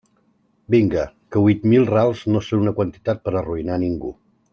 Vinga, 0.75 1.03
que 1.35 1.43
huit 1.43 1.67
mil 1.73 1.85
rals 1.91 2.23
no 2.37 2.41
són 2.47 2.65
una 2.67 2.73
quantitat 2.81 3.21
per 3.27 3.35
a 3.37 3.39
arruïnar 3.43 3.77
a 3.77 3.83
ningú. 3.85 4.13